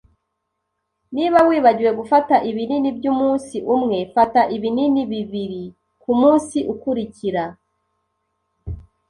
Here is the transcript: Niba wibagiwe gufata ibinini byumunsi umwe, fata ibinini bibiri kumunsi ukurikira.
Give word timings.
Niba 1.15 1.39
wibagiwe 1.47 1.91
gufata 1.99 2.35
ibinini 2.49 2.89
byumunsi 2.97 3.57
umwe, 3.75 3.97
fata 4.15 4.41
ibinini 4.55 5.01
bibiri 5.11 5.63
kumunsi 6.01 6.57
ukurikira. 6.73 7.43